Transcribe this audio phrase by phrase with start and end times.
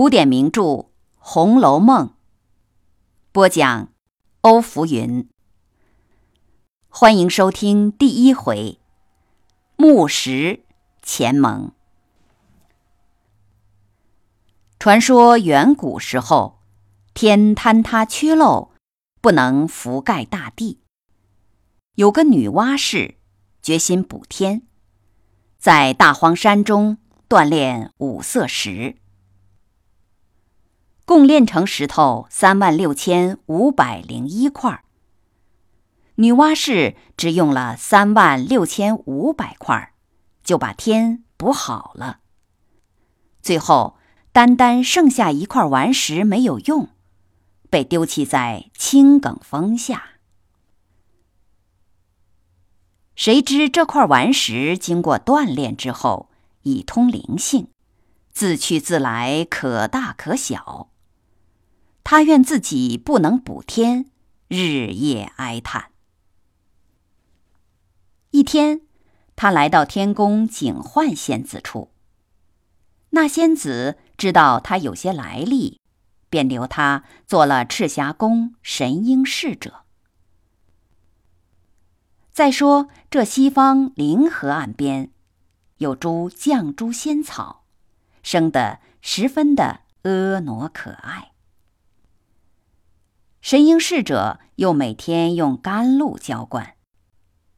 [0.00, 0.62] 古典名著
[1.18, 2.06] 《红楼梦》
[3.32, 3.92] 播讲，
[4.40, 5.28] 欧福云。
[6.88, 8.80] 欢迎收听第一回
[9.76, 10.64] 木石
[11.02, 11.72] 前盟。
[14.78, 16.60] 传说远古时候，
[17.12, 18.70] 天坍塌缺漏，
[19.20, 20.80] 不能覆盖大地。
[21.96, 23.16] 有个女娲氏
[23.60, 24.62] 决心补天，
[25.58, 26.96] 在大荒山中
[27.28, 28.96] 锻炼五色石。
[31.04, 34.84] 共炼成石头三万六千五百零一块，
[36.16, 39.94] 女娲氏只用了三万六千五百块，
[40.44, 42.20] 就把天补好了。
[43.42, 43.96] 最后，
[44.32, 46.90] 单单剩下一块顽石没有用，
[47.68, 50.04] 被丢弃在青埂峰下。
[53.16, 56.30] 谁知这块顽石经过锻炼之后，
[56.62, 57.68] 已通灵性，
[58.30, 60.89] 自去自来，可大可小。
[62.10, 64.10] 他怨自己不能补天，
[64.48, 65.92] 日夜哀叹。
[68.32, 68.80] 一天，
[69.36, 71.92] 他来到天宫警幻仙子处。
[73.10, 75.78] 那仙子知道他有些来历，
[76.28, 79.84] 便留他做了赤霞宫神瑛侍者。
[82.32, 85.12] 再说，这西方灵河岸边，
[85.76, 87.62] 有株绛珠仙草，
[88.24, 91.28] 生得十分的婀娜可爱。
[93.50, 96.76] 神瑛侍者又每天用甘露浇灌，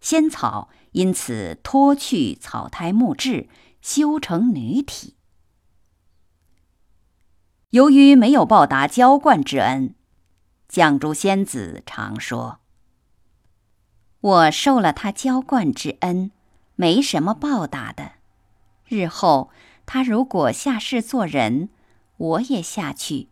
[0.00, 3.48] 仙草因此脱去草胎木质，
[3.82, 5.16] 修成女体。
[7.70, 9.96] 由于没有报答浇灌之恩，
[10.68, 12.60] 绛珠仙子常说
[14.20, 16.30] ：“我受了他浇灌之恩，
[16.76, 18.12] 没什么报答的。
[18.86, 19.50] 日后
[19.86, 21.68] 他如果下世做人，
[22.16, 23.26] 我也下去。”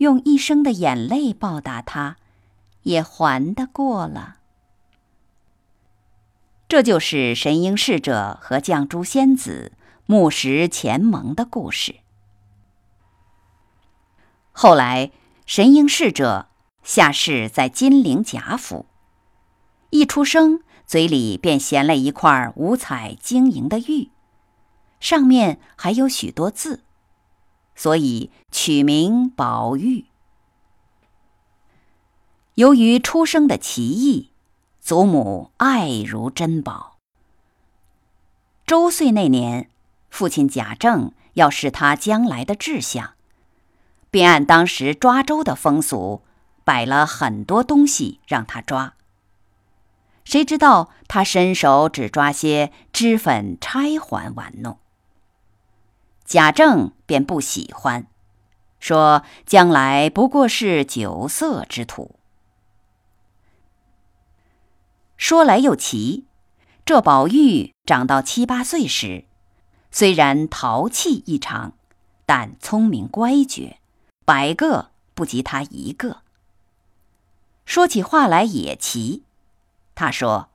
[0.00, 2.16] 用一生的眼泪报答他，
[2.84, 4.38] 也还得过了。
[6.66, 9.72] 这就是神瑛侍者和绛珠仙子
[10.06, 11.96] 木石前盟的故事。
[14.52, 15.10] 后来，
[15.44, 16.48] 神瑛侍者
[16.82, 18.86] 下世在金陵贾府，
[19.90, 24.10] 一出生嘴里便衔了一块五彩晶莹的玉，
[24.98, 26.84] 上面还有许多字。
[27.80, 30.04] 所以取名宝玉。
[32.56, 34.32] 由于出生的奇异，
[34.82, 36.98] 祖母爱如珍宝。
[38.66, 39.70] 周岁那年，
[40.10, 43.14] 父亲贾政要试他将来的志向，
[44.10, 46.20] 便按当时抓周的风俗，
[46.64, 48.92] 摆了很多东西让他抓。
[50.26, 54.76] 谁知道他伸手只抓些脂粉钗环玩弄。
[56.30, 58.06] 贾政便不喜欢，
[58.78, 62.20] 说：“将来不过是酒色之徒。”
[65.18, 66.28] 说来又奇，
[66.84, 69.24] 这宝玉长到七八岁时，
[69.90, 71.72] 虽然淘气异常，
[72.24, 73.80] 但聪明乖觉，
[74.24, 76.18] 百个不及他一个。
[77.64, 79.24] 说起话来也奇，
[79.96, 80.50] 他说：“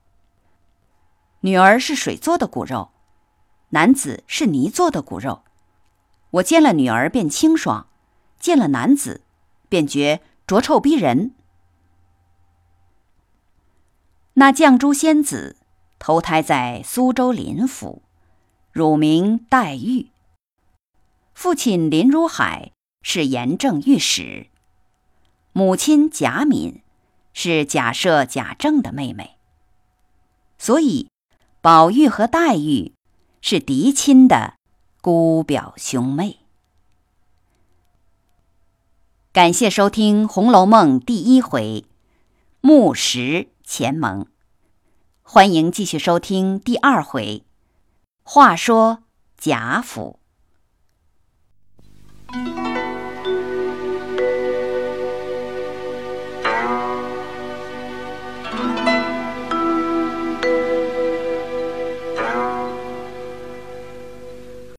[1.44, 2.92] 女儿是水做的骨肉，
[3.72, 5.42] 男子是泥做的骨肉。”
[6.35, 7.88] 我见了女儿便清爽，
[8.40, 9.22] 见了男子，
[9.69, 11.34] 便觉浊臭逼人。
[14.34, 15.56] 那绛珠仙子
[15.97, 18.01] 投胎在苏州林府，
[18.74, 20.09] 乳名黛玉。
[21.34, 24.47] 父亲林如海是严正御史，
[25.53, 26.81] 母亲贾敏
[27.34, 29.38] 是贾赦、贾政的妹妹，
[30.57, 31.07] 所以
[31.62, 32.94] 宝玉和黛玉
[33.41, 34.54] 是嫡亲的。
[35.05, 36.39] 姑表兄妹，
[39.31, 41.85] 感谢收听《红楼梦》第一回
[42.59, 44.25] 木石前盟，
[45.21, 47.44] 欢迎继续收听第二回。
[48.24, 49.03] 话说
[49.38, 50.19] 贾府。